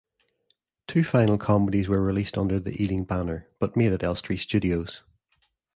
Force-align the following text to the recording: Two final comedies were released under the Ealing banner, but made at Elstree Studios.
Two 0.87 1.03
final 1.03 1.37
comedies 1.37 1.87
were 1.87 2.01
released 2.01 2.35
under 2.35 2.59
the 2.59 2.81
Ealing 2.83 3.03
banner, 3.05 3.47
but 3.59 3.77
made 3.77 3.91
at 3.93 4.01
Elstree 4.01 4.37
Studios. 4.37 5.03